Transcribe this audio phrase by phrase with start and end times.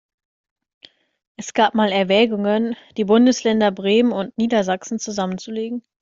[1.37, 5.83] Es gab mal Erwägungen, die Bundesländer Bremen und Niedersachsen zusammenzulegen.